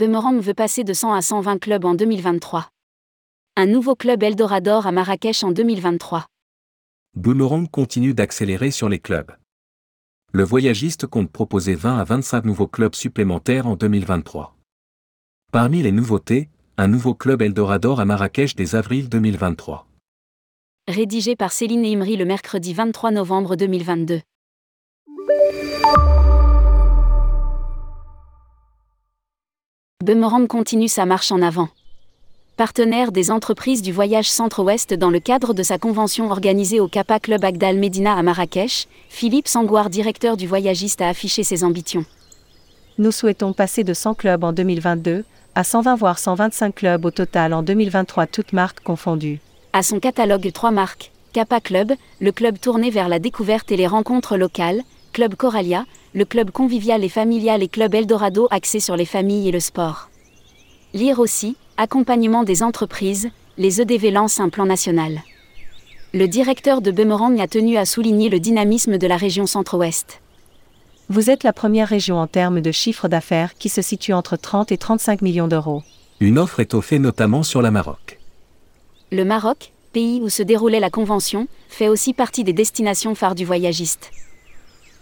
Bummerang 0.00 0.40
veut 0.40 0.54
passer 0.54 0.82
de 0.82 0.94
100 0.94 1.12
à 1.12 1.20
120 1.20 1.58
clubs 1.58 1.84
en 1.84 1.92
2023. 1.92 2.70
Un 3.54 3.66
nouveau 3.66 3.94
club 3.94 4.22
Eldorador 4.22 4.86
à 4.86 4.92
Marrakech 4.92 5.44
en 5.44 5.52
2023. 5.52 6.24
Boomerang 7.14 7.68
continue 7.70 8.14
d'accélérer 8.14 8.70
sur 8.70 8.88
les 8.88 8.98
clubs. 8.98 9.30
Le 10.32 10.42
voyagiste 10.42 11.06
compte 11.06 11.30
proposer 11.30 11.74
20 11.74 11.98
à 11.98 12.04
25 12.04 12.46
nouveaux 12.46 12.66
clubs 12.66 12.94
supplémentaires 12.94 13.66
en 13.66 13.76
2023. 13.76 14.56
Parmi 15.52 15.82
les 15.82 15.92
nouveautés, 15.92 16.48
un 16.78 16.88
nouveau 16.88 17.12
club 17.12 17.42
Eldorador 17.42 18.00
à 18.00 18.06
Marrakech 18.06 18.54
dès 18.56 18.74
avril 18.74 19.10
2023. 19.10 19.86
Rédigé 20.88 21.36
par 21.36 21.52
Céline 21.52 21.84
Imri 21.84 22.16
le 22.16 22.24
mercredi 22.24 22.72
23 22.72 23.10
novembre 23.10 23.54
2022. 23.54 24.22
Bummerang 30.02 30.46
continue 30.46 30.88
sa 30.88 31.04
marche 31.04 31.30
en 31.30 31.42
avant. 31.42 31.68
Partenaire 32.56 33.12
des 33.12 33.30
entreprises 33.30 33.82
du 33.82 33.92
voyage 33.92 34.30
Centre-Ouest 34.30 34.94
dans 34.94 35.10
le 35.10 35.20
cadre 35.20 35.52
de 35.52 35.62
sa 35.62 35.76
convention 35.76 36.30
organisée 36.30 36.80
au 36.80 36.88
Kappa 36.88 37.20
Club 37.20 37.44
Agdal 37.44 37.76
Medina 37.76 38.14
à 38.14 38.22
Marrakech, 38.22 38.88
Philippe 39.10 39.46
Sangouar, 39.46 39.90
directeur 39.90 40.38
du 40.38 40.46
voyagiste, 40.46 41.02
a 41.02 41.08
affiché 41.08 41.44
ses 41.44 41.64
ambitions. 41.64 42.06
Nous 42.96 43.12
souhaitons 43.12 43.52
passer 43.52 43.84
de 43.84 43.92
100 43.92 44.14
clubs 44.14 44.42
en 44.42 44.54
2022 44.54 45.22
à 45.54 45.64
120 45.64 45.96
voire 45.96 46.18
125 46.18 46.74
clubs 46.74 47.04
au 47.04 47.10
total 47.10 47.52
en 47.52 47.62
2023, 47.62 48.26
toutes 48.26 48.54
marques 48.54 48.80
confondues. 48.82 49.40
À 49.74 49.82
son 49.82 50.00
catalogue 50.00 50.50
trois 50.54 50.70
marques, 50.70 51.12
Kappa 51.34 51.60
Club, 51.60 51.92
le 52.20 52.32
club 52.32 52.58
tourné 52.58 52.88
vers 52.88 53.10
la 53.10 53.18
découverte 53.18 53.70
et 53.70 53.76
les 53.76 53.86
rencontres 53.86 54.38
locales, 54.38 54.80
Club 55.12 55.34
Coralia, 55.34 55.86
le 56.14 56.24
club 56.24 56.52
convivial 56.52 57.02
et 57.02 57.08
familial 57.08 57.62
et 57.62 57.68
Club 57.68 57.94
Eldorado 57.94 58.46
axé 58.50 58.78
sur 58.78 58.96
les 58.96 59.04
familles 59.04 59.48
et 59.48 59.52
le 59.52 59.58
sport. 59.58 60.08
Lire 60.94 61.18
aussi, 61.18 61.56
accompagnement 61.76 62.44
des 62.44 62.62
entreprises, 62.62 63.28
les 63.58 63.80
EDV 63.80 64.12
lancent 64.12 64.38
un 64.38 64.48
plan 64.48 64.66
national. 64.66 65.22
Le 66.12 66.28
directeur 66.28 66.80
de 66.80 66.92
Boomerang 66.92 67.40
a 67.40 67.48
tenu 67.48 67.76
à 67.76 67.86
souligner 67.86 68.28
le 68.28 68.38
dynamisme 68.38 68.98
de 68.98 69.06
la 69.06 69.16
région 69.16 69.46
centre-ouest. 69.46 70.20
Vous 71.08 71.28
êtes 71.28 71.42
la 71.42 71.52
première 71.52 71.88
région 71.88 72.18
en 72.18 72.28
termes 72.28 72.60
de 72.60 72.70
chiffre 72.70 73.08
d'affaires 73.08 73.54
qui 73.58 73.68
se 73.68 73.82
situe 73.82 74.12
entre 74.12 74.36
30 74.36 74.70
et 74.70 74.78
35 74.78 75.22
millions 75.22 75.48
d'euros. 75.48 75.82
Une 76.20 76.38
offre 76.38 76.60
étoffée 76.60 77.00
notamment 77.00 77.42
sur 77.42 77.62
la 77.62 77.72
Maroc. 77.72 78.20
Le 79.10 79.24
Maroc, 79.24 79.72
pays 79.92 80.20
où 80.22 80.28
se 80.28 80.44
déroulait 80.44 80.78
la 80.78 80.90
convention, 80.90 81.48
fait 81.68 81.88
aussi 81.88 82.12
partie 82.12 82.44
des 82.44 82.52
destinations 82.52 83.16
phares 83.16 83.34
du 83.34 83.44
voyagiste. 83.44 84.12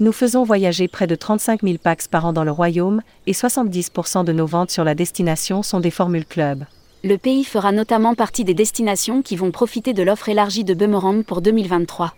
Nous 0.00 0.12
faisons 0.12 0.44
voyager 0.44 0.86
près 0.86 1.08
de 1.08 1.16
35 1.16 1.62
000 1.62 1.78
packs 1.82 2.06
par 2.06 2.24
an 2.24 2.32
dans 2.32 2.44
le 2.44 2.52
royaume, 2.52 3.02
et 3.26 3.32
70% 3.32 4.24
de 4.24 4.32
nos 4.32 4.46
ventes 4.46 4.70
sur 4.70 4.84
la 4.84 4.94
destination 4.94 5.64
sont 5.64 5.80
des 5.80 5.90
formules 5.90 6.24
club. 6.24 6.64
Le 7.02 7.16
pays 7.16 7.42
fera 7.42 7.72
notamment 7.72 8.14
partie 8.14 8.44
des 8.44 8.54
destinations 8.54 9.22
qui 9.22 9.34
vont 9.34 9.50
profiter 9.50 9.94
de 9.94 10.04
l'offre 10.04 10.28
élargie 10.28 10.62
de 10.62 10.74
Boomerang 10.74 11.24
pour 11.24 11.42
2023. 11.42 12.14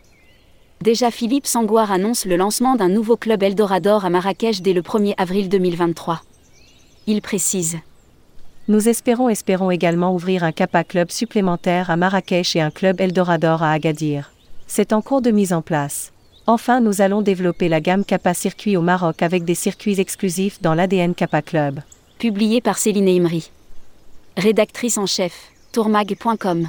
Déjà 0.83 1.11
Philippe 1.11 1.47
Sangouar 1.47 1.91
annonce 1.91 2.27
le 2.27 2.37
lancement 2.37 2.77
d'un 2.77 2.89
nouveau 2.91 3.17
club 3.17 3.43
Eldorador 3.43 4.05
à 4.05 4.11
Marrakech 4.11 4.61
dès 4.61 4.75
le 4.75 4.83
1er 4.83 5.15
avril 5.17 5.49
2023. 5.49 6.21
Il 7.07 7.23
précise. 7.23 7.79
Nous 8.69 8.91
espérons 8.91 9.31
espérons 9.31 9.71
également 9.71 10.15
ouvrir 10.15 10.45
un 10.45 10.53
Kappa 10.53 10.85
Club 10.85 11.11
supplémentaire 11.11 11.91
à 11.91 11.97
Marrakech 11.97 12.57
et 12.57 12.61
un 12.61 12.71
club 12.71 13.01
Eldorador 13.01 13.63
à 13.63 13.73
Agadir. 13.73 14.33
C'est 14.67 14.93
en 14.93 15.01
cours 15.01 15.23
de 15.23 15.31
mise 15.31 15.55
en 15.55 15.63
place. 15.63 16.13
Enfin, 16.47 16.81
nous 16.81 17.01
allons 17.01 17.23
développer 17.23 17.69
la 17.69 17.81
gamme 17.81 18.05
Kappa 18.05 18.35
Circuit 18.35 18.77
au 18.77 18.83
Maroc 18.83 19.23
avec 19.23 19.45
des 19.45 19.55
circuits 19.55 20.01
exclusifs 20.01 20.61
dans 20.63 20.75
l'ADN 20.75 21.15
Kappa 21.15 21.43
Club. 21.43 21.81
Publié 22.19 22.61
par 22.61 22.79
Céline 22.79 23.09
Imri. 23.09 23.51
Rédactrice 24.37 24.99
en 24.99 25.07
chef, 25.07 25.51
tourmag.com. 25.73 26.69